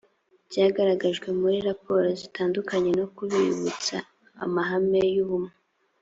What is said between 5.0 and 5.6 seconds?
y ubumwe